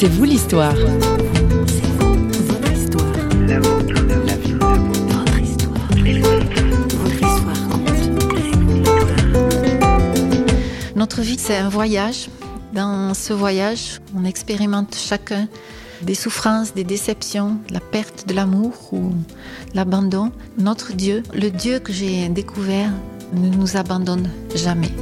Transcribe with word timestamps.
C'est 0.00 0.06
vous 0.06 0.22
l'histoire. 0.22 0.76
Notre 10.94 11.22
vie, 11.22 11.36
c'est 11.36 11.56
un 11.56 11.68
voyage. 11.68 12.28
Dans 12.72 13.12
ce 13.12 13.32
voyage, 13.32 14.00
on 14.16 14.24
expérimente 14.24 14.94
chacun 14.94 15.48
des 16.02 16.14
souffrances, 16.14 16.74
des 16.74 16.84
déceptions, 16.84 17.56
la 17.70 17.80
perte 17.80 18.28
de 18.28 18.34
l'amour 18.34 18.74
ou 18.92 19.10
l'abandon. 19.74 20.30
Notre 20.58 20.92
Dieu, 20.92 21.24
le 21.34 21.50
Dieu 21.50 21.80
que 21.80 21.92
j'ai 21.92 22.28
découvert, 22.28 22.92
ne 23.32 23.48
nous 23.48 23.76
abandonne 23.76 24.30
jamais. 24.54 24.92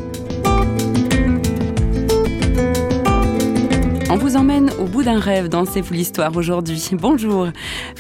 On 4.16 4.18
vous 4.18 4.38
emmène 4.38 4.70
au 4.80 4.86
bout 4.86 5.02
d'un 5.02 5.20
rêve 5.20 5.50
dans 5.50 5.66
C'est 5.66 5.82
vous 5.82 5.92
l'histoire 5.92 6.34
aujourd'hui. 6.34 6.82
Bonjour. 6.92 7.48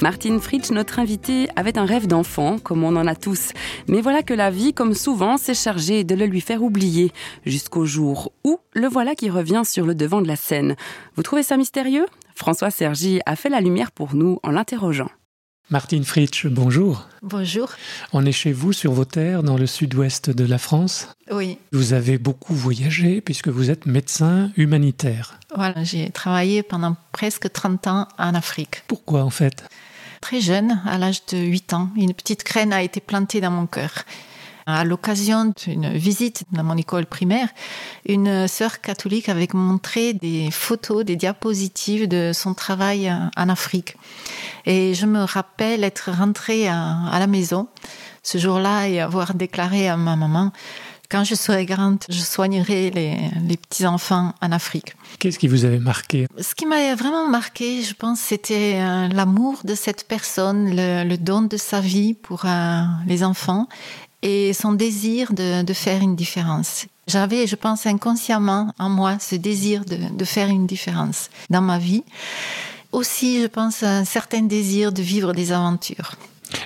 Martine 0.00 0.40
Fritsch, 0.40 0.70
notre 0.70 0.98
invitée, 0.98 1.46
avait 1.56 1.76
un 1.76 1.84
rêve 1.84 2.06
d'enfant, 2.06 2.56
comme 2.58 2.84
on 2.84 2.96
en 2.96 3.06
a 3.06 3.14
tous. 3.14 3.50
Mais 3.86 4.00
voilà 4.00 4.22
que 4.22 4.32
la 4.32 4.50
vie, 4.50 4.72
comme 4.72 4.94
souvent, 4.94 5.36
s'est 5.36 5.52
chargée 5.52 6.04
de 6.04 6.14
le 6.14 6.24
lui 6.24 6.40
faire 6.40 6.62
oublier, 6.62 7.12
jusqu'au 7.44 7.84
jour 7.84 8.32
où 8.44 8.58
le 8.72 8.88
voilà 8.88 9.14
qui 9.14 9.28
revient 9.28 9.60
sur 9.66 9.84
le 9.84 9.94
devant 9.94 10.22
de 10.22 10.26
la 10.26 10.36
scène. 10.36 10.74
Vous 11.16 11.22
trouvez 11.22 11.42
ça 11.42 11.58
mystérieux? 11.58 12.06
François 12.34 12.70
Sergi 12.70 13.20
a 13.26 13.36
fait 13.36 13.50
la 13.50 13.60
lumière 13.60 13.92
pour 13.92 14.14
nous 14.14 14.38
en 14.42 14.52
l'interrogeant. 14.52 15.10
Martine 15.68 16.04
Fritsch, 16.04 16.46
bonjour. 16.46 17.08
Bonjour. 17.22 17.70
On 18.12 18.24
est 18.24 18.30
chez 18.30 18.52
vous 18.52 18.72
sur 18.72 18.92
vos 18.92 19.04
terres 19.04 19.42
dans 19.42 19.56
le 19.56 19.66
sud-ouest 19.66 20.30
de 20.30 20.44
la 20.44 20.58
France. 20.58 21.08
Oui. 21.32 21.58
Vous 21.72 21.92
avez 21.92 22.18
beaucoup 22.18 22.54
voyagé 22.54 23.20
puisque 23.20 23.48
vous 23.48 23.68
êtes 23.68 23.84
médecin 23.84 24.52
humanitaire. 24.56 25.40
Voilà, 25.56 25.82
j'ai 25.82 26.10
travaillé 26.10 26.62
pendant 26.62 26.96
presque 27.10 27.50
30 27.50 27.86
ans 27.88 28.06
en 28.16 28.34
Afrique. 28.36 28.84
Pourquoi 28.86 29.24
en 29.24 29.30
fait? 29.30 29.64
Très 30.20 30.40
jeune, 30.40 30.80
à 30.86 30.98
l'âge 30.98 31.26
de 31.26 31.38
8 31.38 31.72
ans, 31.72 31.90
une 31.96 32.14
petite 32.14 32.44
graine 32.46 32.72
a 32.72 32.84
été 32.84 33.00
plantée 33.00 33.40
dans 33.40 33.50
mon 33.50 33.66
cœur. 33.66 34.04
À 34.68 34.84
l'occasion 34.84 35.52
d'une 35.64 35.92
visite 35.92 36.42
dans 36.50 36.64
mon 36.64 36.76
école 36.76 37.06
primaire, 37.06 37.48
une 38.04 38.48
sœur 38.48 38.80
catholique 38.80 39.28
avait 39.28 39.46
montré 39.54 40.12
des 40.12 40.50
photos, 40.50 41.04
des 41.04 41.14
diapositives 41.14 42.08
de 42.08 42.32
son 42.34 42.52
travail 42.52 43.12
en 43.36 43.48
Afrique. 43.48 43.96
Et 44.64 44.94
je 44.94 45.06
me 45.06 45.22
rappelle 45.22 45.84
être 45.84 46.10
rentrée 46.10 46.66
à, 46.66 47.16
la 47.16 47.28
maison 47.28 47.68
ce 48.24 48.38
jour-là 48.38 48.88
et 48.88 48.98
avoir 48.98 49.34
déclaré 49.34 49.88
à 49.88 49.96
ma 49.96 50.16
maman 50.16 50.50
quand 51.08 51.24
je 51.24 51.34
serai 51.34 51.66
grande, 51.66 51.98
je 52.08 52.18
soignerai 52.18 52.90
les, 52.90 53.56
petits-enfants 53.56 54.34
en 54.42 54.52
Afrique. 54.52 54.96
Qu'est-ce 55.18 55.38
qui 55.38 55.48
vous 55.48 55.64
avait 55.64 55.78
marqué? 55.78 56.26
Ce 56.40 56.54
qui 56.54 56.66
m'a 56.66 56.94
vraiment 56.94 57.28
marqué, 57.28 57.82
je 57.82 57.94
pense, 57.94 58.20
c'était 58.20 58.74
euh, 58.76 59.08
l'amour 59.08 59.60
de 59.64 59.74
cette 59.74 60.08
personne, 60.08 60.74
le, 60.74 61.16
don 61.16 61.42
de 61.42 61.56
sa 61.56 61.80
vie 61.80 62.14
pour 62.14 62.44
euh, 62.44 62.82
les 63.06 63.22
enfants 63.22 63.68
et 64.22 64.52
son 64.52 64.72
désir 64.72 65.32
de, 65.32 65.72
faire 65.72 66.02
une 66.02 66.16
différence. 66.16 66.86
J'avais, 67.06 67.46
je 67.46 67.56
pense, 67.56 67.86
inconsciemment 67.86 68.72
en 68.78 68.88
moi 68.88 69.18
ce 69.20 69.36
désir 69.36 69.84
de, 69.84 70.24
faire 70.24 70.48
une 70.48 70.66
différence 70.66 71.30
dans 71.50 71.62
ma 71.62 71.78
vie. 71.78 72.02
Aussi, 72.92 73.42
je 73.42 73.46
pense, 73.46 73.82
un 73.82 74.04
certain 74.04 74.42
désir 74.42 74.92
de 74.92 75.02
vivre 75.02 75.32
des 75.32 75.52
aventures. 75.52 76.12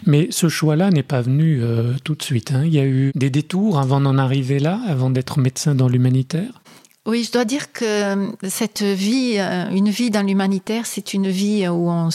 Mais 0.06 0.28
ce 0.30 0.48
choix-là 0.48 0.90
n'est 0.90 1.02
pas 1.02 1.22
venu 1.22 1.60
euh, 1.62 1.94
tout 2.04 2.14
de 2.14 2.22
suite. 2.22 2.52
Hein. 2.52 2.64
Il 2.64 2.74
y 2.74 2.78
a 2.78 2.84
eu 2.84 3.12
des 3.14 3.30
détours 3.30 3.78
avant 3.78 4.00
d'en 4.00 4.18
arriver 4.18 4.58
là, 4.58 4.80
avant 4.86 5.10
d'être 5.10 5.38
médecin 5.38 5.74
dans 5.74 5.88
l'humanitaire? 5.88 6.60
Oui, 7.06 7.24
je 7.24 7.32
dois 7.32 7.46
dire 7.46 7.72
que 7.72 8.30
cette 8.46 8.82
vie, 8.82 9.36
euh, 9.38 9.70
une 9.70 9.88
vie 9.88 10.10
dans 10.10 10.24
l'humanitaire, 10.24 10.84
c'est 10.84 11.14
une 11.14 11.28
vie 11.28 11.66
où 11.66 11.90
on, 11.90 12.10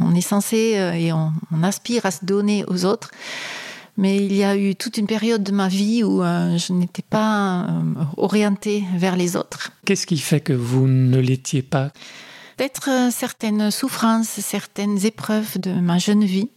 on, 0.00 0.14
est 0.14 0.20
censé 0.20 0.74
euh, 0.76 0.92
et 0.92 1.12
on, 1.12 1.32
aspire 1.64 2.06
à 2.06 2.12
se 2.12 2.24
donner 2.24 2.64
aux 2.68 2.84
autres. 2.84 3.10
Mais 3.96 4.16
il 4.16 4.34
y 4.34 4.42
a 4.42 4.56
eu 4.56 4.74
toute 4.74 4.96
une 4.96 5.06
période 5.06 5.42
de 5.42 5.52
ma 5.52 5.68
vie 5.68 6.02
où 6.02 6.22
euh, 6.22 6.56
je 6.56 6.72
n'étais 6.72 7.02
pas 7.02 7.64
euh, 7.64 8.04
orientée 8.16 8.84
vers 8.94 9.16
les 9.16 9.36
autres. 9.36 9.70
Qu'est-ce 9.84 10.06
qui 10.06 10.18
fait 10.18 10.40
que 10.40 10.54
vous 10.54 10.86
ne 10.86 11.18
l'étiez 11.18 11.62
pas? 11.62 11.90
Peut-être 12.56 12.88
euh, 12.88 13.10
certaines 13.10 13.70
souffrances, 13.70 14.28
certaines 14.28 15.04
épreuves 15.04 15.58
de 15.58 15.72
ma 15.72 15.98
jeune 15.98 16.24
vie. 16.24 16.48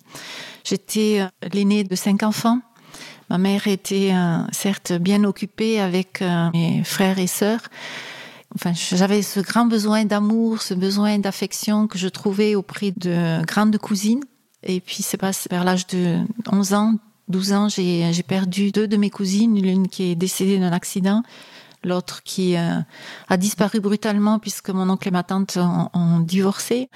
J'étais 0.63 1.27
l'aînée 1.53 1.83
de 1.83 1.95
cinq 1.95 2.23
enfants. 2.23 2.61
Ma 3.29 3.37
mère 3.37 3.67
était 3.67 4.13
certes 4.51 4.93
bien 4.93 5.23
occupée 5.23 5.79
avec 5.79 6.23
mes 6.53 6.83
frères 6.83 7.19
et 7.19 7.27
sœurs. 7.27 7.61
Enfin, 8.55 8.71
j'avais 8.73 9.21
ce 9.21 9.39
grand 9.39 9.65
besoin 9.65 10.05
d'amour, 10.05 10.63
ce 10.63 10.73
besoin 10.73 11.19
d'affection 11.19 11.87
que 11.87 11.99
je 11.99 12.07
trouvais 12.07 12.55
auprès 12.55 12.91
de 12.91 13.43
grandes 13.45 13.77
cousines. 13.77 14.23
Et 14.63 14.79
puis 14.79 15.03
c'est 15.03 15.17
passé 15.17 15.47
vers 15.51 15.63
l'âge 15.63 15.85
de 15.87 16.19
11 16.51 16.73
ans, 16.73 16.95
12 17.27 17.53
ans, 17.53 17.69
j'ai 17.69 18.23
perdu 18.27 18.71
deux 18.71 18.87
de 18.87 18.97
mes 18.97 19.09
cousines, 19.09 19.59
l'une 19.59 19.87
qui 19.87 20.11
est 20.11 20.15
décédée 20.15 20.59
d'un 20.59 20.71
accident, 20.71 21.23
l'autre 21.83 22.21
qui 22.23 22.55
euh, 22.55 22.79
a 23.29 23.37
disparu 23.37 23.79
brutalement 23.79 24.39
puisque 24.39 24.69
mon 24.69 24.89
oncle 24.89 25.07
et 25.07 25.11
ma 25.11 25.23
tante 25.23 25.57
ont, 25.57 26.19
divorcé. 26.19 26.89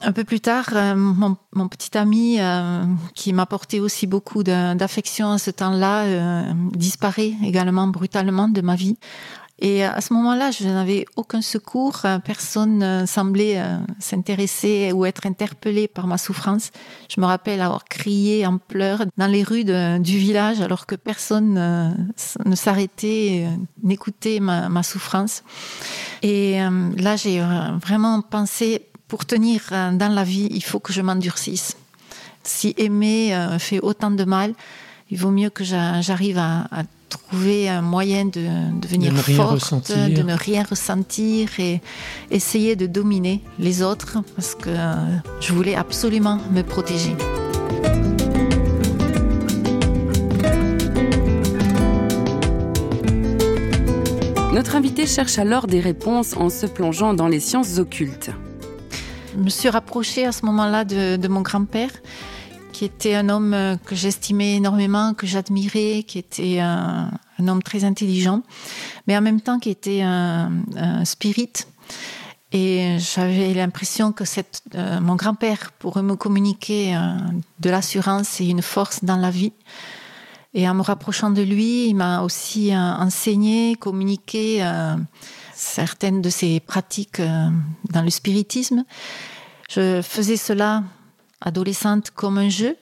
Un 0.00 0.12
peu 0.12 0.24
plus 0.24 0.40
tard, 0.40 0.70
euh, 0.72 0.96
mon, 0.96 1.68
petit 1.68 1.96
ami, 1.96 2.40
euh, 2.40 2.84
qui 3.14 3.32
m'apportait 3.32 3.78
aussi 3.78 4.06
beaucoup 4.06 4.42
d'affection 4.42 5.30
à 5.30 5.38
ce 5.38 5.50
temps-là, 5.50 6.52
disparaît 6.72 7.34
également 7.44 7.86
brutalement 7.86 8.48
de 8.48 8.62
ma 8.62 8.74
vie. 8.74 8.96
Et 9.64 9.84
à 9.84 10.00
ce 10.00 10.12
moment-là, 10.14 10.50
je 10.50 10.66
n'avais 10.66 11.04
aucun 11.14 11.40
secours. 11.40 12.00
Personne 12.24 12.78
ne 12.78 13.06
semblait 13.06 13.60
euh, 13.60 13.78
s'intéresser 14.00 14.90
ou 14.90 15.06
être 15.06 15.24
interpellé 15.24 15.86
par 15.86 16.08
ma 16.08 16.18
souffrance. 16.18 16.72
Je 17.08 17.20
me 17.20 17.26
rappelle 17.26 17.60
avoir 17.60 17.84
crié 17.84 18.44
en 18.44 18.58
pleurs 18.58 19.04
dans 19.16 19.28
les 19.28 19.44
rues 19.44 19.62
du 19.62 20.18
village 20.18 20.60
alors 20.60 20.84
que 20.84 20.96
personne 20.96 21.56
euh, 21.58 21.90
ne 22.44 22.56
s'arrêtait, 22.56 23.46
euh, 23.46 23.56
n'écoutait 23.84 24.40
ma, 24.40 24.82
souffrance. 24.82 25.44
Et 26.22 26.58
là, 26.96 27.14
j'ai 27.14 27.40
vraiment 27.80 28.20
pensé, 28.20 28.88
pour 29.06 29.24
tenir 29.26 29.62
dans 29.70 30.12
la 30.12 30.24
vie, 30.24 30.48
il 30.50 30.64
faut 30.64 30.80
que 30.80 30.92
je 30.92 31.02
m'endurcisse. 31.02 31.76
Si 32.42 32.74
aimer 32.78 33.36
fait 33.60 33.78
autant 33.78 34.10
de 34.10 34.24
mal, 34.24 34.54
il 35.10 35.18
vaut 35.18 35.30
mieux 35.30 35.50
que 35.50 35.62
j'arrive 35.62 36.38
à, 36.38 36.66
trouver 37.12 37.68
un 37.68 37.82
moyen 37.82 38.24
de, 38.24 38.46
devenir 38.80 39.12
forte, 39.12 39.92
de 39.92 40.22
ne 40.22 40.34
rien 40.34 40.62
ressentir 40.62 41.48
et 41.58 41.80
essayer 42.30 42.76
de 42.76 42.86
dominer 42.86 43.42
les 43.58 43.82
autres 43.82 44.18
parce 44.34 44.54
que 44.54 44.70
je 45.40 45.52
voulais 45.52 45.74
absolument 45.74 46.38
me 46.50 46.62
protéger. 46.62 47.14
Notre 54.52 54.76
invité 54.76 55.06
cherche 55.06 55.38
alors 55.38 55.66
des 55.66 55.80
réponses 55.80 56.36
en 56.36 56.48
se 56.50 56.66
plongeant 56.66 57.14
dans 57.14 57.28
les 57.28 57.40
sciences 57.40 57.78
occultes. 57.78 58.30
Je 59.34 59.42
me 59.42 59.48
suis 59.48 59.68
rapprochée 59.68 60.26
à 60.26 60.32
ce 60.32 60.44
moment-là 60.46 60.84
de 60.84 61.28
mon 61.28 61.40
grand-père 61.40 61.90
qui 62.72 62.84
était 62.84 63.14
un 63.14 63.28
homme 63.28 63.54
euh, 63.54 63.76
que 63.76 63.94
j'estimais 63.94 64.56
énormément, 64.56 65.14
que 65.14 65.26
j'admirais, 65.26 66.04
qui 66.06 66.18
était 66.18 66.58
un, 66.58 67.10
homme 67.46 67.62
très 67.62 67.84
intelligent, 67.84 68.42
mais 69.06 69.16
en 69.16 69.20
même 69.20 69.40
temps 69.40 69.58
qui 69.58 69.70
était 69.70 70.02
un, 70.02 70.50
spirit. 71.04 71.52
Et 72.52 72.98
j'avais 72.98 73.54
l'impression 73.54 74.12
que 74.12 74.24
euh, 74.74 75.00
mon 75.00 75.16
grand-père 75.16 75.72
pourrait 75.78 76.02
me 76.02 76.16
communiquer 76.16 76.94
euh, 76.94 77.16
de 77.60 77.70
l'assurance 77.70 78.40
et 78.40 78.46
une 78.46 78.62
force 78.62 79.04
dans 79.04 79.16
la 79.16 79.30
vie. 79.30 79.52
Et 80.54 80.68
en 80.68 80.74
me 80.74 80.82
rapprochant 80.82 81.30
de 81.30 81.42
lui, 81.42 81.86
il 81.86 81.94
m'a 81.94 82.22
aussi 82.22 82.76
enseigné, 82.76 83.74
communiqué 83.76 84.62
certaines 85.54 86.20
de 86.20 86.28
ses 86.28 86.60
pratiques 86.60 87.22
dans 87.90 88.02
le 88.02 88.10
spiritisme. 88.10 88.84
Je 89.70 90.02
faisais 90.02 90.36
cela 90.36 90.82
adolescente 91.44 92.10
comme 92.10 92.38
un 92.38 92.48
jeu. 92.48 92.76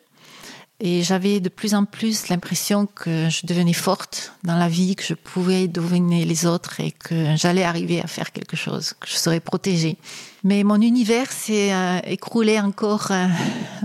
Et 0.83 1.03
j'avais 1.03 1.41
de 1.41 1.51
plus 1.51 1.75
en 1.75 1.85
plus 1.85 2.29
l'impression 2.29 2.87
que 2.87 3.29
je 3.29 3.47
devenais 3.47 3.75
forte 3.75 4.33
dans 4.45 4.57
la 4.57 4.69
vie, 4.69 4.97
que 4.97 5.05
je 5.05 5.13
pouvais 5.13 5.69
dominer 5.69 6.25
les 6.25 6.47
autres 6.47 6.81
et 6.81 6.91
que 6.91 7.37
j'allais 7.37 7.65
arriver 7.65 8.01
à 8.01 8.07
faire 8.07 8.33
quelque 8.33 8.57
chose, 8.57 8.95
que 8.99 9.07
je 9.07 9.17
serais 9.17 9.41
protégée. 9.41 9.99
Mais 10.43 10.65
mon 10.65 10.81
univers 10.81 11.31
s'est 11.31 11.75
euh, 11.75 11.99
écroulé 12.05 12.59
encore 12.59 13.09
euh, 13.11 13.27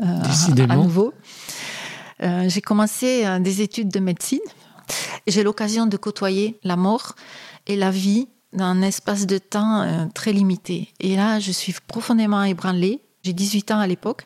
euh, 0.03 0.65
à 0.69 0.75
nouveau. 0.77 1.13
j'ai 2.21 2.61
commencé 2.61 3.25
des 3.41 3.61
études 3.61 3.89
de 3.89 3.99
médecine. 3.99 4.39
J'ai 5.27 5.43
l'occasion 5.43 5.87
de 5.87 5.97
côtoyer 5.97 6.57
la 6.63 6.77
mort 6.77 7.15
et 7.67 7.75
la 7.75 7.91
vie 7.91 8.29
dans 8.53 8.65
un 8.65 8.81
espace 8.81 9.25
de 9.25 9.37
temps 9.37 10.09
très 10.13 10.31
limité. 10.31 10.93
Et 11.01 11.17
là, 11.17 11.39
je 11.41 11.51
suis 11.51 11.75
profondément 11.87 12.41
ébranlée 12.43 13.01
j'ai 13.25 13.33
18 13.33 13.71
ans 13.71 13.79
à 13.79 13.87
l'époque. 13.87 14.25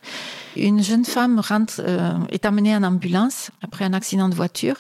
Une 0.57 0.84
jeune 0.84 1.06
femme 1.06 1.40
rentre, 1.40 1.80
euh, 1.80 2.12
est 2.31 2.46
amenée 2.46 2.75
en 2.75 2.84
ambulance 2.84 3.50
après 3.62 3.86
un 3.86 3.94
accident 3.94 4.28
de 4.28 4.36
voiture. 4.36 4.75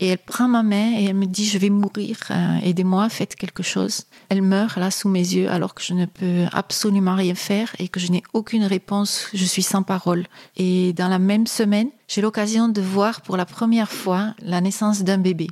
Et 0.00 0.08
elle 0.08 0.18
prend 0.18 0.46
ma 0.46 0.62
main 0.62 0.92
et 0.96 1.04
elle 1.06 1.16
me 1.16 1.26
dit, 1.26 1.44
je 1.44 1.58
vais 1.58 1.70
mourir, 1.70 2.18
euh, 2.30 2.58
aidez-moi, 2.62 3.08
faites 3.08 3.34
quelque 3.34 3.64
chose. 3.64 4.04
Elle 4.28 4.42
meurt 4.42 4.76
là 4.76 4.92
sous 4.92 5.08
mes 5.08 5.34
yeux 5.34 5.50
alors 5.50 5.74
que 5.74 5.82
je 5.82 5.92
ne 5.92 6.06
peux 6.06 6.44
absolument 6.52 7.16
rien 7.16 7.34
faire 7.34 7.74
et 7.80 7.88
que 7.88 7.98
je 7.98 8.12
n'ai 8.12 8.22
aucune 8.32 8.64
réponse, 8.64 9.28
je 9.34 9.44
suis 9.44 9.64
sans 9.64 9.82
parole. 9.82 10.26
Et 10.56 10.92
dans 10.92 11.08
la 11.08 11.18
même 11.18 11.48
semaine, 11.48 11.88
j'ai 12.06 12.20
l'occasion 12.20 12.68
de 12.68 12.80
voir 12.80 13.22
pour 13.22 13.36
la 13.36 13.44
première 13.44 13.90
fois 13.90 14.34
la 14.40 14.60
naissance 14.60 15.02
d'un 15.02 15.18
bébé. 15.18 15.48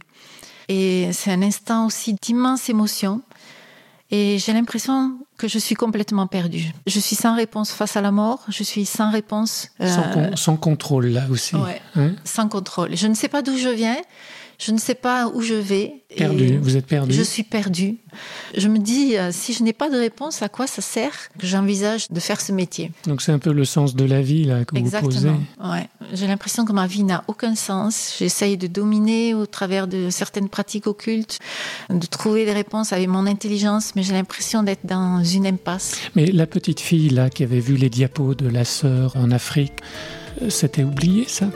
Et 0.69 1.11
c'est 1.13 1.33
un 1.33 1.43
instant 1.43 1.87
aussi 1.87 2.15
d'immense 2.15 2.69
émotion. 2.69 3.23
Et 4.11 4.39
j'ai 4.39 4.53
l'impression 4.53 5.19
que 5.37 5.49
je 5.49 5.59
suis 5.59 5.75
complètement 5.75 6.27
perdue. 6.29 6.73
Je 6.87 7.01
suis 7.01 7.17
sans 7.17 7.35
réponse 7.35 7.73
face 7.73 7.97
à 7.97 8.01
la 8.01 8.13
mort, 8.13 8.45
je 8.49 8.63
suis 8.63 8.87
sans 8.87 9.11
réponse. 9.11 9.69
Euh, 9.81 10.31
sans, 10.37 10.57
contrôle 10.57 11.07
là 11.07 11.25
aussi. 11.29 11.57
Hein 11.97 12.13
sans 12.25 12.49
contrôle. 12.49 12.97
Je 12.97 13.09
ne 13.09 13.15
sais 13.15 13.29
pas 13.29 13.43
d'où 13.43 13.57
je 13.57 13.69
viens, 13.69 13.97
je 14.59 14.73
ne 14.73 14.79
sais 14.79 14.95
pas 14.95 15.29
où 15.29 15.43
je 15.43 15.55
vais. 15.55 16.03
Perdu, 16.17 16.59
vous 16.59 16.77
êtes 16.77 16.87
perdu. 16.87 17.13
Je 17.13 17.23
suis 17.23 17.43
perdue. 17.43 17.97
Je 18.57 18.69
me 18.69 18.79
dis, 18.79 19.17
euh, 19.17 19.31
si 19.33 19.53
je 19.53 19.63
n'ai 19.63 19.73
pas 19.73 19.91
de 19.91 19.97
réponse, 19.97 20.41
à 20.41 20.49
quoi 20.49 20.67
ça 20.67 20.81
sert 20.81 21.29
que 21.39 21.47
j'envisage 21.47 22.09
de 22.11 22.21
faire 22.21 22.41
ce 22.41 22.53
métier? 22.53 22.91
Donc 23.07 23.21
c'est 23.21 23.33
un 23.33 23.39
peu 23.39 23.53
le 23.53 23.65
sens 23.65 23.95
de 23.95 24.05
la 24.05 24.23
vie 24.23 24.45
là, 24.45 24.65
que 24.65 24.77
Exactement. 24.77 25.11
vous 25.11 25.17
posez. 25.17 25.73
Ouais. 25.73 25.89
J'ai 26.15 26.27
l'impression 26.27 26.65
que 26.65 26.73
ma 26.73 26.87
vie 26.87 27.03
n'a 27.03 27.25
aucun 27.29 27.55
sens. 27.55 28.15
J'essaye 28.19 28.57
de 28.57 28.67
dominer 28.67 29.35
au 29.35 29.47
travers 29.47 29.87
de 29.89 30.09
certaines 30.11 30.49
pratiques 30.49 30.87
occultes, 30.87 31.39
de 31.91 32.07
trouver 32.07 32.45
des 32.45 32.53
réponses 32.53 32.93
avec 32.93 33.09
mon 33.09 33.27
intelligence, 33.27 33.93
mais 33.95 34.03
j'ai 34.03 34.15
l'impression 34.15 34.63
d'être 34.63 34.87
dans 34.87 35.23
une 35.23 35.47
impasse. 35.47 35.97
Mais 36.15 36.27
la 36.27 36.47
petite 36.47 36.81
fille 36.81 37.11
là 37.11 37.29
qui 37.29 37.43
avait 37.43 37.61
vu 37.61 37.77
les 37.77 37.91
diapos 37.91 38.35
de 38.35 38.49
la 38.49 38.65
sœur 38.65 39.15
en 39.17 39.31
Afrique, 39.31 39.73
euh, 40.43 40.51
c'était 40.51 40.85
oublié 40.85 41.27
ça? 41.29 41.47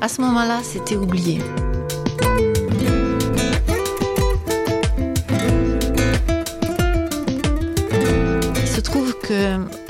À 0.00 0.08
ce 0.08 0.20
moment-là, 0.20 0.60
c'était 0.62 0.96
oublié. 0.96 1.38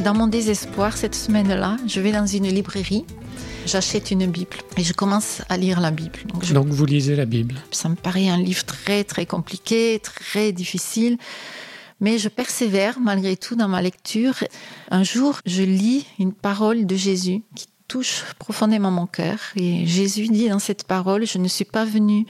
Dans 0.01 0.15
mon 0.15 0.27
désespoir, 0.27 0.97
cette 0.97 1.15
semaine-là, 1.15 1.77
je 1.87 2.01
vais 2.01 2.13
dans 2.13 2.27
une 2.27 2.49
librairie, 2.49 3.05
j'achète 3.67 4.11
une 4.11 4.27
Bible 4.27 4.57
et 4.77 4.83
je 4.83 4.93
commence 4.93 5.43
à 5.49 5.57
lire 5.57 5.81
la 5.81 5.91
Bible. 5.91 6.19
Donc, 6.53 6.67
vous 6.67 6.87
lisez 6.87 7.15
la 7.15 7.25
Bible 7.25 7.57
Ça 7.71 7.89
me 7.89 7.95
paraît 7.95 8.29
un 8.29 8.39
livre 8.39 8.65
très 8.65 9.05
très 9.05 9.27
compliqué, 9.27 10.01
très 10.03 10.53
difficile. 10.53 11.19
Mais 12.01 12.19
je 12.19 12.29
persévère 12.29 12.99
malgré 12.99 13.37
tout 13.37 13.55
dans 13.57 13.69
ma 13.69 13.83
lecture. 13.83 14.35
Un 14.91 15.03
jour, 15.03 15.39
je 15.45 15.63
lis 15.63 16.07
une 16.19 16.33
parole 16.33 16.87
de 16.87 16.97
Jésus 16.97 17.43
qui 17.55 17.67
touche 17.87 18.25
profondément 18.39 18.91
mon 18.91 19.07
cœur. 19.07 19.39
Et 19.57 19.87
Jésus 19.87 20.29
dit 20.29 20.49
dans 20.49 20.59
cette 20.59 20.85
parole, 20.85 21.27
je 21.27 21.39
ne 21.39 21.49
suis 21.49 21.67
pas 21.67 21.85
venu 21.85 22.27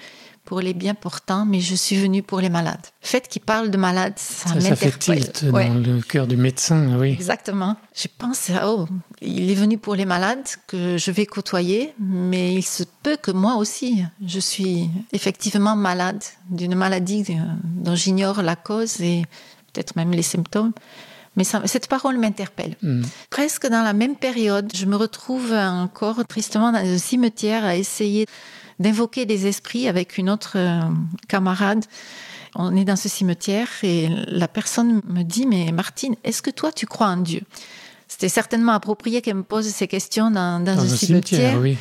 pour 0.50 0.61
les 0.61 0.75
bien 0.75 0.97
portants, 0.97 1.47
mais 1.47 1.61
je 1.61 1.76
suis 1.76 1.94
venue 1.94 2.25
pour 2.25 2.41
les 2.41 2.49
malades. 2.49 2.85
Le 3.05 3.06
fait 3.06 3.29
qu'il 3.29 3.41
parle 3.41 3.70
de 3.70 3.76
malades, 3.76 4.14
ça, 4.17 4.49
ça, 4.49 4.61
ça 4.61 4.75
fait 4.75 4.99
tilt 4.99 5.44
dans 5.44 5.75
le 5.75 6.00
cœur 6.00 6.26
du 6.26 6.37
médecin, 6.37 6.99
oui. 6.99 7.12
Exactement. 7.12 7.76
Je 7.94 8.08
pense, 8.19 8.50
oh, 8.64 8.88
il 9.23 9.49
est 9.49 9.55
venu 9.55 9.79
pour 9.79 9.94
les 9.94 10.06
malades 10.06 10.49
que 10.67 10.99
je 10.99 11.11
vais 11.12 11.25
côtoyer, 11.25 11.94
mais 12.00 12.52
il 12.52 12.64
se 12.64 12.82
peut 13.05 13.17
que 13.17 13.31
moi 13.31 13.55
aussi, 13.55 14.02
je 14.26 14.41
suis 14.41 14.91
effectivement 15.12 15.76
malade 15.76 16.25
d'une 16.49 16.75
maladie 16.75 17.25
dont 17.62 17.94
j'ignore 17.94 18.43
la 18.43 18.56
cause 18.56 19.00
et 19.00 19.23
peut-être 19.73 19.94
même 19.94 20.11
les 20.11 20.23
symptômes. 20.23 20.73
Mais 21.37 21.44
ça, 21.44 21.62
cette 21.67 21.87
parole 21.87 22.19
m'interpelle. 22.19 22.75
Mm. 22.82 23.03
Presque 23.31 23.69
dans 23.69 23.85
la 23.85 23.93
même 23.93 24.17
période, 24.17 24.69
je 24.75 24.85
me 24.87 24.96
retrouve 24.96 25.53
encore 25.53 26.26
tristement 26.26 26.73
dans 26.73 26.82
le 26.82 26.99
cimetière 26.99 27.64
à 27.64 27.76
essayer 27.76 28.26
d'invoquer 28.81 29.27
des 29.27 29.47
esprits 29.47 29.87
avec 29.87 30.19
une 30.19 30.29
autre 30.29 30.55
euh, 30.56 30.81
camarade. 31.29 31.85
On 32.56 32.75
est 32.75 32.85
dans 32.85 32.97
ce 32.97 33.09
cimetière 33.09 33.69
et 33.85 34.09
la 34.27 34.49
personne 34.49 35.03
me 35.06 35.23
dit, 35.23 35.47
mais 35.47 35.71
Martine, 35.71 36.17
est-ce 36.25 36.43
que 36.43 36.50
toi 36.50 36.73
tu 36.73 36.87
crois 36.87 37.06
en 37.06 37.19
Dieu? 37.19 37.43
C'était 38.09 38.29
certainement 38.29 38.73
approprié 38.73 39.23
qu'elle 39.23 39.37
me 39.37 39.44
pose 39.44 39.69
ces 39.69 39.87
questions 39.87 40.32
dans, 40.32 40.59
dans, 40.65 40.81
un 40.81 40.88
cimetière. 40.88 41.61
oui. 41.61 41.77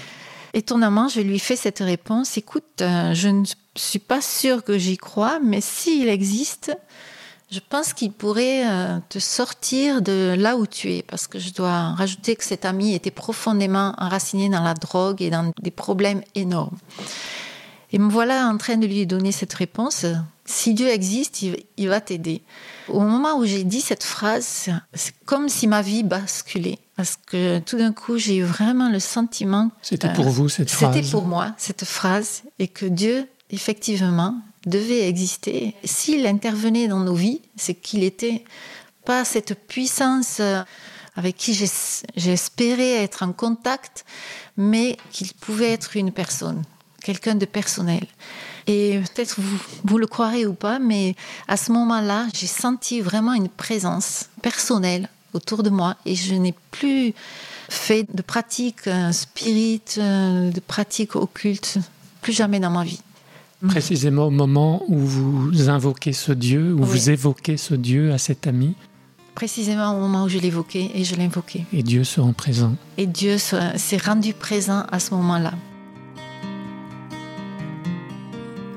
Étonnamment, 0.54 1.08
je 1.08 1.22
lui 1.22 1.38
fais 1.38 1.56
cette 1.56 1.80
réponse, 1.80 2.38
écoute, 2.38 2.82
euh, 2.82 3.14
je 3.14 3.30
ne 3.30 3.44
suis 3.76 4.00
pas 4.00 4.20
sûre 4.20 4.64
que 4.64 4.80
j'y 4.80 4.98
crois, 4.98 5.40
mais 5.44 5.62
s'il 5.62 6.10
existe, 6.10 6.76
je 7.52 7.60
pense 7.68 7.94
qu'il 7.94 8.12
pourrait 8.12 8.68
euh, 8.68 9.00
te 9.10 9.18
sortir 9.18 10.02
de 10.02 10.36
là 10.38 10.56
où 10.56 10.68
tu 10.68 10.94
es, 10.94 11.04
parce 11.04 11.28
que 11.28 11.40
je 11.40 11.52
dois 11.52 11.94
rajouter 11.94 12.36
que 12.36 12.44
cet 12.44 12.64
ami 12.64 12.94
était 12.94 13.12
profondément 13.12 13.94
enraciné 13.98 14.50
dans 14.50 14.64
la 14.64 14.76
drogue 14.76 15.22
et 15.22 15.30
dans 15.30 15.52
des 15.62 15.72
problèmes 15.72 16.22
énormes. 16.36 16.78
Et 17.92 17.98
me 17.98 18.10
voilà 18.10 18.48
en 18.48 18.58
train 18.58 18.78
de 18.78 18.86
lui 18.86 19.08
donner 19.08 19.32
cette 19.32 19.54
réponse. 19.54 20.06
Si 20.46 20.76
Dieu 20.76 20.90
existe, 20.90 21.42
il, 21.42 21.90
va 21.90 22.02
t'aider. 22.02 22.44
Au 22.88 23.00
moment 23.00 23.38
où 23.38 23.46
j'ai 23.46 23.64
dit 23.64 23.82
cette 23.82 24.04
phrase, 24.04 24.70
c'est 24.94 25.14
comme 25.26 25.50
si 25.50 25.66
ma 25.66 25.82
vie 25.82 26.04
basculait. 26.04 26.78
Parce 26.96 27.18
que 27.26 27.60
tout 27.60 27.78
d'un 27.78 27.94
coup, 27.94 28.18
j'ai 28.18 28.38
eu 28.38 28.44
vraiment 28.44 28.90
le 28.90 29.00
sentiment. 29.00 29.72
C'était 29.82 30.14
pour 30.14 30.30
vous 30.30 30.50
cette 30.50 30.70
phrase? 30.70 30.94
C'était 30.94 31.10
pour 31.10 31.24
moi 31.24 31.54
cette 31.58 31.86
phrase. 31.86 32.44
Et 32.60 32.68
que 32.68 32.86
Dieu, 32.86 33.28
effectivement, 33.50 34.36
devait 34.66 35.08
exister, 35.08 35.76
s'il 35.84 36.26
intervenait 36.28 36.88
dans 36.88 37.00
nos 37.00 37.14
vies, 37.14 37.42
c'est 37.56 37.76
qu'il 37.76 38.02
n'était 38.02 38.44
pas 39.06 39.26
cette 39.26 39.56
puissance 39.68 40.38
euh, 40.40 40.62
avec 41.16 41.36
qui 41.36 41.54
j'espérais 42.16 43.04
être 43.04 43.24
en 43.24 43.32
contact, 43.32 44.06
mais 44.58 44.98
qu'il 45.12 45.34
pouvait 45.34 45.72
être 45.72 45.98
une 45.98 46.12
personne, 46.12 46.64
quelqu'un 47.02 47.36
de 47.36 47.46
personnel. 47.46 48.06
Et 48.68 49.00
peut-être 49.16 49.40
vous, 49.40 49.60
vous 49.84 49.98
le 49.98 50.08
croirez 50.08 50.46
ou 50.46 50.54
pas, 50.54 50.80
mais 50.80 51.16
à 51.48 51.58
ce 51.58 51.72
moment-là, 51.72 52.28
j'ai 52.34 52.48
senti 52.48 53.02
vraiment 53.02 53.34
une 53.34 53.50
présence 53.50 54.30
personnelle 54.42 55.10
autour 55.34 55.64
de 55.64 55.70
moi 55.70 55.96
et 56.06 56.16
je 56.16 56.36
n'ai 56.36 56.54
plus 56.72 57.14
fait 57.70 58.06
de 58.14 58.22
pratiques 58.22 58.88
euh, 58.88 59.12
spirites, 59.12 59.96
euh, 59.98 60.52
de 60.52 60.60
pratiques 60.60 61.16
occultes, 61.16 61.78
plus 62.22 62.34
jamais 62.34 62.60
dans 62.60 62.72
ma 62.72 62.84
vie. 62.84 63.02
Mm. 63.62 63.68
Précisément 63.68 64.28
au 64.28 64.30
moment 64.30 64.84
où 64.88 64.98
vous 64.98 65.70
invoquez 65.70 66.14
ce 66.14 66.32
Dieu, 66.32 66.74
où 66.74 66.84
vous 66.84 67.10
évoquez 67.10 67.58
ce 67.58 67.74
Dieu 67.74 68.14
à 68.14 68.18
cet 68.18 68.48
ami. 68.48 68.76
Précisément 69.36 69.96
au 69.96 70.00
moment 70.00 70.26
où 70.26 70.30
je 70.30 70.40
l'évoquais 70.40 70.92
et 70.94 71.04
je 71.04 71.16
l'invoquais. 71.16 71.66
Et 71.74 71.84
Dieu 71.84 72.04
se 72.04 72.22
rend 72.22 72.34
présent. 72.34 72.76
Et 72.98 73.06
Dieu 73.06 73.38
s'est 73.38 73.98
rendu 73.98 74.34
présent 74.34 74.84
à 74.92 75.00
ce 75.00 75.14
moment-là. 75.16 75.54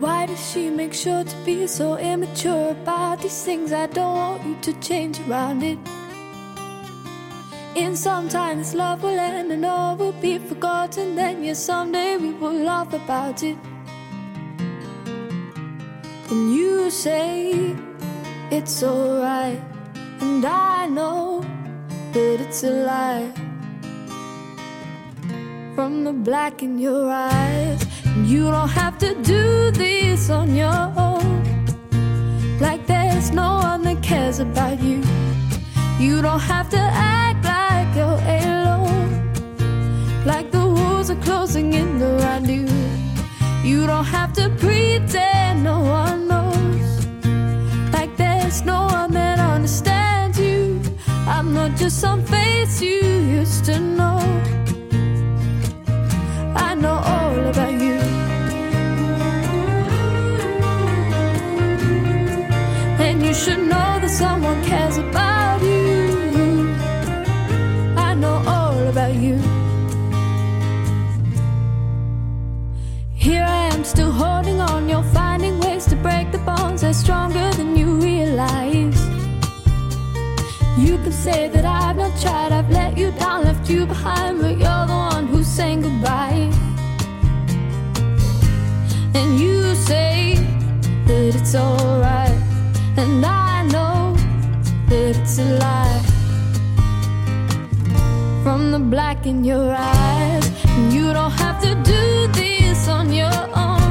Why 0.01 0.27
does 0.27 0.37
she 0.37 0.69
make 0.69 0.93
sure 0.95 1.25
to 1.25 1.37
be 1.47 1.69
so 1.69 1.97
immature 1.97 2.71
about 2.73 3.23
these 3.23 3.45
things? 3.45 3.73
I 3.73 3.87
don't 3.87 4.17
want 4.17 4.41
you 4.45 4.57
to 4.63 4.73
change 4.81 5.21
around 5.29 5.63
it. 5.63 5.79
In 7.77 7.95
some 7.95 8.29
time, 8.29 8.59
this 8.59 8.75
love 8.75 9.05
will 9.05 9.17
end 9.17 9.53
and 9.53 9.65
all 9.65 9.97
will 9.97 10.15
be 10.21 10.41
forgotten. 10.41 11.15
Then, 11.15 11.45
yes, 11.45 11.65
someday 11.65 12.17
we 12.17 12.33
will 12.33 12.65
laugh 12.65 12.93
about 12.93 13.45
it. 13.45 13.57
And 16.33 16.51
you 16.51 16.89
say 16.89 17.77
it's 18.51 18.83
alright, 18.83 19.61
and 20.23 20.43
I 20.43 20.87
know 20.87 21.45
that 22.15 22.41
it's 22.41 22.65
a 22.65 22.71
lie. 22.71 23.31
From 25.75 26.05
the 26.05 26.15
black 26.15 26.63
in 26.63 26.79
your 26.79 27.11
eyes, 27.11 27.85
you 28.25 28.51
don't 28.51 28.71
have 28.71 28.97
to 29.01 29.15
do 29.17 29.73
this 29.73 30.31
on 30.31 30.55
your 30.55 30.81
own. 30.97 31.45
Like 32.59 32.87
there's 32.87 33.31
no 33.31 33.57
one 33.57 33.83
that 33.83 34.03
cares 34.03 34.39
about 34.39 34.81
you. 34.81 35.03
You 36.01 36.23
don't 36.23 36.41
have 36.41 36.71
to 36.71 36.81
act 36.81 37.45
like 37.45 37.95
you're 37.95 38.23
alone. 38.41 39.35
Like 40.25 40.51
the 40.51 40.67
walls 40.67 41.11
are 41.11 41.23
closing 41.29 41.75
in 41.75 42.01
around 42.01 42.49
you. 42.49 42.67
You 43.63 43.87
don't 43.87 44.07
have 44.07 44.33
to 44.41 44.49
pretend 44.59 45.63
no 45.63 45.81
one 45.81 46.22
no 48.65 48.83
one 48.85 49.13
that 49.13 49.39
understands 49.39 50.39
you. 50.39 50.81
I'm 51.27 51.53
not 51.53 51.77
just 51.77 52.01
some 52.01 52.25
face 52.25 52.81
you 52.81 53.01
used 53.41 53.65
to 53.67 53.79
know. 53.79 54.52
Say 81.23 81.47
that 81.47 81.65
I've 81.65 81.97
not 81.97 82.21
tried, 82.21 82.51
I've 82.51 82.69
let 82.69 82.99
you 82.99 83.13
down, 83.13 83.45
left 83.45 83.71
you 83.71 83.87
behind, 83.87 84.41
but 84.41 84.59
you're 84.63 84.87
the 84.93 85.01
one 85.13 85.29
who's 85.29 85.47
saying 85.47 85.83
goodbye. 85.83 86.51
And 89.15 89.39
you 89.39 89.73
say 89.77 90.35
that 91.07 91.33
it's 91.37 91.55
alright, 91.55 92.41
and 92.97 93.25
I 93.25 93.63
know 93.75 94.17
that 94.89 95.17
it's 95.17 95.39
a 95.39 95.45
lie. 95.63 96.03
From 98.43 98.73
the 98.73 98.81
black 98.81 99.25
in 99.25 99.45
your 99.45 99.73
eyes, 99.73 100.45
and 100.75 100.93
you 100.93 101.13
don't 101.13 101.37
have 101.45 101.63
to 101.63 101.73
do 101.85 102.27
this 102.33 102.89
on 102.89 103.13
your 103.13 103.39
own. 103.55 103.82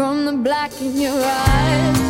From 0.00 0.24
the 0.24 0.32
black 0.32 0.72
in 0.80 0.98
your 0.98 1.12
eyes. 1.12 2.09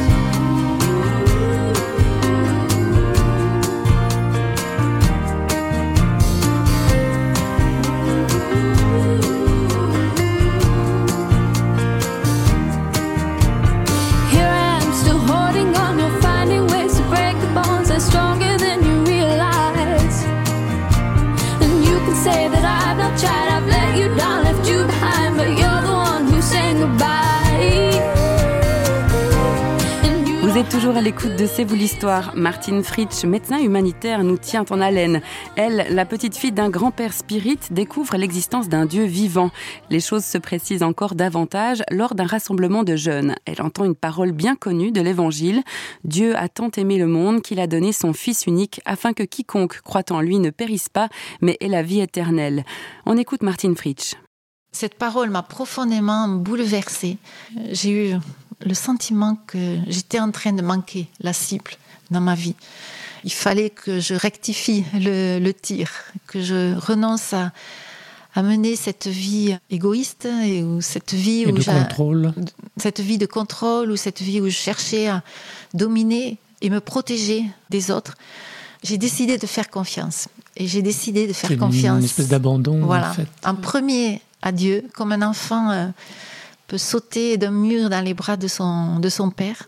Toujours 30.69 30.97
à 30.97 31.01
l'écoute 31.01 31.37
de 31.37 31.47
C'est 31.47 31.65
vous 31.65 31.75
l'histoire. 31.75 32.35
Martine 32.37 32.83
Fritsch, 32.83 33.25
médecin 33.25 33.59
humanitaire, 33.59 34.25
nous 34.25 34.37
tient 34.37 34.65
en 34.71 34.81
haleine. 34.81 35.23
Elle, 35.57 35.87
la 35.91 36.05
petite 36.05 36.37
fille 36.37 36.53
d'un 36.53 36.69
grand-père 36.69 37.13
spirit, 37.13 37.59
découvre 37.71 38.17
l'existence 38.17 38.69
d'un 38.69 38.85
Dieu 38.85 39.05
vivant. 39.05 39.51
Les 39.89 40.01
choses 40.01 40.25
se 40.25 40.39
précisent 40.39 40.83
encore 40.83 41.15
davantage 41.15 41.83
lors 41.91 42.15
d'un 42.15 42.27
rassemblement 42.27 42.83
de 42.83 42.97
jeunes. 42.97 43.37
Elle 43.47 43.63
entend 43.63 43.85
une 43.85 43.95
parole 43.95 44.33
bien 44.33 44.57
connue 44.57 44.93
de 44.93 45.01
l'Évangile. 45.01 45.63
Dieu 46.05 46.37
a 46.37 46.49
tant 46.49 46.71
aimé 46.77 46.99
le 46.99 47.07
monde 47.07 47.43
qu'il 47.43 47.61
a 47.61 47.67
donné 47.67 47.93
son 47.93 48.13
Fils 48.13 48.47
unique 48.47 48.81
afin 48.85 49.13
que 49.13 49.23
quiconque 49.23 49.81
croit 49.83 50.11
en 50.11 50.21
lui 50.21 50.39
ne 50.39 50.51
périsse 50.51 50.89
pas, 50.89 51.09
mais 51.41 51.57
ait 51.61 51.69
la 51.69 51.83
vie 51.83 52.01
éternelle. 52.01 52.65
On 53.07 53.17
écoute 53.17 53.43
Martine 53.43 53.77
Fritsch. 53.77 54.15
Cette 54.73 54.95
parole 54.95 55.31
m'a 55.31 55.43
profondément 55.43 56.29
bouleversée. 56.29 57.19
J'ai 57.71 58.13
eu 58.13 58.17
le 58.65 58.75
sentiment 58.75 59.37
que 59.47 59.79
j'étais 59.89 60.21
en 60.21 60.31
train 60.31 60.53
de 60.53 60.63
manquer 60.63 61.09
la 61.21 61.33
cible 61.33 61.73
dans 62.11 62.21
ma 62.21 62.35
vie. 62.35 62.55
Il 63.25 63.33
fallait 63.33 63.71
que 63.71 64.01
je 64.01 64.15
rectifie 64.15 64.85
le, 64.95 65.39
le 65.39 65.53
tir, 65.55 65.91
que 66.27 66.41
je 66.43 66.75
renonce 66.75 67.33
à, 67.35 67.53
à 68.35 68.43
mener 68.43 68.77
cette 68.77 69.07
vie 69.07 69.57
égoïste 69.71 70.27
et 70.45 70.63
ou 70.63 70.81
cette 70.81 71.13
vie 71.15 71.43
Et 71.43 71.47
où 71.47 71.53
de 71.53 71.63
contrôle. 71.65 72.33
cette 72.79 73.01
vie 73.01 73.19
de 73.19 73.27
contrôle 73.27 73.91
ou 73.91 73.97
cette 73.97 74.21
vie 74.23 74.41
où 74.41 74.47
je 74.47 74.51
cherchais 74.57 75.09
à 75.09 75.23
dominer 75.75 76.39
et 76.63 76.71
me 76.71 76.81
protéger 76.81 77.45
des 77.71 77.91
autres. 77.91 78.15
J'ai 78.83 78.97
décidé 78.99 79.37
de 79.37 79.47
faire 79.47 79.69
confiance 79.69 80.29
et 80.57 80.67
j'ai 80.67 80.81
décidé 80.83 81.27
de 81.27 81.33
faire 81.35 81.49
C'est 81.49 81.55
une, 81.55 81.61
confiance. 81.61 82.03
espèce 82.05 82.29
d'abandon, 82.29 82.81
Voilà. 82.85 83.11
en 83.11 83.15
fait. 83.15 83.29
En 83.45 83.55
premier 83.55 84.23
à 84.43 84.53
Dieu, 84.53 84.85
comme 84.95 85.13
un 85.13 85.21
enfant 85.23 85.71
euh, 85.71 85.89
peut 86.71 86.79
sauter 86.79 87.37
d'un 87.37 87.51
mur 87.51 87.91
dans 87.91 88.01
les 88.01 88.15
bras 88.15 88.37
de 88.37 88.47
son, 88.47 89.01
de 89.01 89.09
son 89.09 89.31
père, 89.31 89.67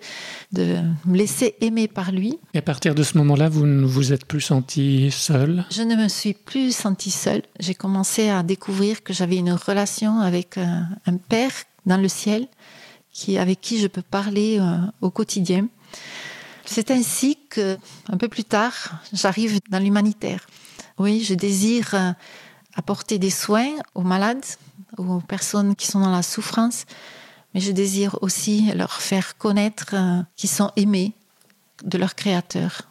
de 0.53 0.79
me 1.05 1.17
laisser 1.17 1.57
aimer 1.61 1.89
par 1.89 2.13
lui. 2.13 2.39
Et 2.55 2.59
à 2.59 2.63
partir 2.63 2.95
de 2.95 3.03
ce 3.03 3.19
moment-là, 3.19 3.49
vous 3.49 3.67
ne 3.67 3.85
vous 3.85 4.13
êtes 4.13 4.25
plus 4.25 4.41
senti 4.41 5.11
seul. 5.11 5.65
Je 5.73 5.83
ne 5.83 5.97
me 5.97 6.07
suis 6.07 6.33
plus 6.33 6.71
sentie 6.73 7.11
seule. 7.11 7.43
J'ai 7.59 7.75
commencé 7.75 8.29
à 8.29 8.45
découvrir 8.45 9.03
que 9.03 9.13
j'avais 9.13 9.39
une 9.39 9.53
relation 9.53 10.21
avec 10.21 10.57
euh, 10.59 10.65
un 11.07 11.17
père 11.17 11.51
dans 11.87 11.97
le 11.97 12.07
ciel 12.07 12.47
qui, 13.11 13.37
avec 13.37 13.61
qui 13.61 13.81
je 13.81 13.89
peux 13.89 14.03
parler 14.03 14.61
euh, 14.61 14.77
au 15.01 15.11
quotidien. 15.11 15.67
C'est 16.65 16.93
ainsi 16.93 17.37
que, 17.51 17.77
un 18.09 18.17
peu 18.17 18.29
plus 18.29 18.45
tard, 18.45 18.75
j'arrive 19.13 19.59
dans 19.71 19.81
l'humanitaire. 19.81 20.47
Oui, 20.99 21.25
je 21.29 21.35
désire 21.35 21.95
euh, 21.95 22.13
apporter 22.77 23.19
des 23.19 23.31
soins 23.31 23.73
aux 23.97 24.03
malades, 24.03 24.45
aux 24.99 25.21
personnes 25.21 25.75
qui 25.77 25.87
sont 25.87 26.01
dans 26.01 26.11
la 26.11 26.23
souffrance, 26.23 26.85
mais 27.55 27.61
je 27.61 27.73
désire 27.73 28.19
aussi 28.23 28.73
leur 28.75 28.93
faire 28.93 29.37
connaître 29.37 29.95
euh, 29.95 30.23
qu'ils 30.37 30.51
sont 30.51 30.71
aimés 30.77 31.13
de 31.85 31.99
leur 31.99 32.15
Créateur. 32.15 32.83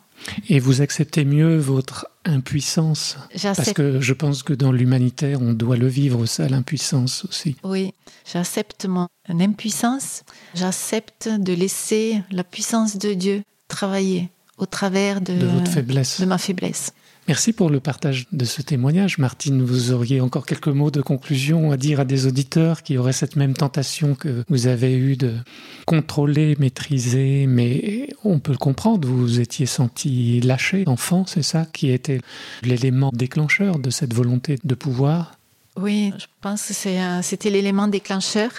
Et 0.49 0.59
vous 0.59 0.81
acceptez 0.81 1.25
mieux 1.25 1.57
votre 1.57 2.07
impuissance? 2.25 3.17
Parce 3.41 3.73
que 3.73 3.99
je 3.99 4.13
pense 4.13 4.43
que 4.43 4.53
dans 4.53 4.71
l'humanitaire, 4.71 5.41
on 5.41 5.53
doit 5.53 5.77
le 5.77 5.87
vivre, 5.87 6.25
ça, 6.27 6.47
l'impuissance 6.47 7.25
aussi. 7.25 7.55
Oui, 7.63 7.93
j'accepte 8.31 8.85
mon 8.85 9.07
impuissance. 9.27 10.23
J'accepte 10.53 11.27
de 11.27 11.53
laisser 11.53 12.21
la 12.29 12.43
puissance 12.43 12.97
de 12.97 13.13
Dieu 13.13 13.43
travailler 13.67 14.29
au 14.61 14.65
travers 14.67 15.19
de, 15.19 15.33
De 15.33 15.47
votre 15.47 15.71
faiblesse. 15.71 16.21
de 16.21 16.25
ma 16.25 16.37
faiblesse. 16.37 16.93
Merci 17.27 17.53
pour 17.53 17.69
le 17.69 17.79
partage 17.79 18.25
de 18.31 18.45
ce 18.45 18.61
témoignage. 18.61 19.17
Martine, 19.19 19.61
vous 19.61 19.91
auriez 19.91 20.21
encore 20.21 20.45
quelques 20.45 20.67
mots 20.67 20.89
de 20.89 21.01
conclusion 21.01 21.71
à 21.71 21.77
dire 21.77 21.99
à 21.99 22.05
des 22.05 22.25
auditeurs 22.25 22.81
qui 22.81 22.97
auraient 22.97 23.13
cette 23.13 23.35
même 23.35 23.53
tentation 23.53 24.15
que 24.15 24.43
vous 24.49 24.67
avez 24.67 24.95
eue 24.97 25.17
de 25.17 25.35
contrôler, 25.85 26.55
maîtriser, 26.59 27.45
mais 27.47 28.09
on 28.23 28.39
peut 28.39 28.51
le 28.51 28.57
comprendre, 28.57 29.07
vous 29.07 29.19
vous 29.19 29.39
étiez 29.39 29.67
senti 29.67 30.41
lâché, 30.41 30.83
enfant, 30.87 31.25
c'est 31.27 31.43
ça 31.43 31.65
qui 31.71 31.91
était 31.91 32.21
l'élément 32.63 33.11
déclencheur 33.13 33.77
de 33.77 33.91
cette 33.91 34.13
volonté 34.13 34.57
de 34.63 34.75
pouvoir? 34.75 35.37
Oui, 35.77 36.11
je 36.17 36.25
pense 36.41 36.67
que 36.67 37.21
c'était 37.21 37.49
l'élément 37.49 37.87
déclencheur. 37.87 38.51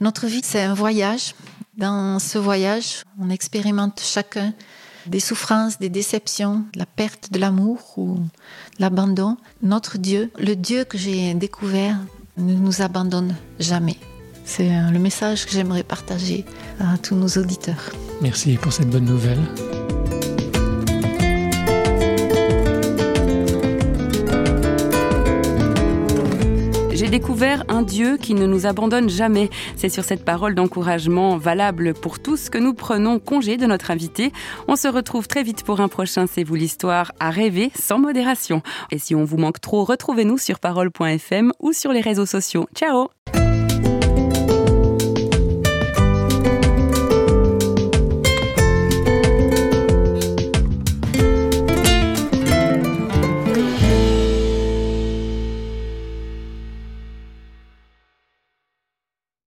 Notre 0.00 0.26
vie, 0.26 0.40
c'est 0.42 0.62
un 0.62 0.74
voyage. 0.74 1.34
Dans 1.76 2.18
ce 2.18 2.38
voyage, 2.38 3.04
on 3.20 3.30
expérimente 3.30 4.00
chacun 4.02 4.52
des 5.08 5.20
souffrances, 5.20 5.78
des 5.78 5.88
déceptions, 5.88 6.64
la 6.74 6.86
perte 6.86 7.32
de 7.32 7.38
l'amour 7.38 7.78
ou 7.96 8.18
l'abandon. 8.78 9.36
Notre 9.62 9.98
Dieu, 9.98 10.30
le 10.38 10.54
Dieu 10.54 10.84
que 10.84 10.98
j'ai 10.98 11.34
découvert, 11.34 11.96
ne 12.36 12.54
nous 12.54 12.82
abandonne 12.82 13.34
jamais. 13.58 13.96
C'est 14.44 14.70
euh, 14.70 14.90
le 14.90 14.98
message 14.98 15.44
que 15.44 15.52
j'aimerais 15.52 15.82
partager 15.82 16.44
à 16.80 16.96
tous 16.98 17.14
nos 17.14 17.28
auditeurs. 17.28 17.90
Merci 18.22 18.56
pour 18.56 18.72
cette 18.72 18.88
bonne 18.88 19.04
nouvelle. 19.04 19.40
Découvert 27.10 27.64
un 27.68 27.80
Dieu 27.80 28.18
qui 28.18 28.34
ne 28.34 28.44
nous 28.44 28.66
abandonne 28.66 29.08
jamais. 29.08 29.48
C'est 29.76 29.88
sur 29.88 30.04
cette 30.04 30.26
parole 30.26 30.54
d'encouragement 30.54 31.38
valable 31.38 31.94
pour 31.94 32.18
tous 32.18 32.50
que 32.50 32.58
nous 32.58 32.74
prenons 32.74 33.18
congé 33.18 33.56
de 33.56 33.64
notre 33.64 33.90
invité. 33.90 34.30
On 34.66 34.76
se 34.76 34.88
retrouve 34.88 35.26
très 35.26 35.42
vite 35.42 35.64
pour 35.64 35.80
un 35.80 35.88
prochain 35.88 36.26
C'est 36.26 36.44
vous 36.44 36.54
l'histoire 36.54 37.12
à 37.18 37.30
rêver 37.30 37.70
sans 37.74 37.98
modération. 37.98 38.62
Et 38.90 38.98
si 38.98 39.14
on 39.14 39.24
vous 39.24 39.38
manque 39.38 39.60
trop, 39.60 39.84
retrouvez-nous 39.84 40.36
sur 40.36 40.58
parole.fm 40.60 41.52
ou 41.60 41.72
sur 41.72 41.92
les 41.92 42.02
réseaux 42.02 42.26
sociaux. 42.26 42.68
Ciao 42.74 43.08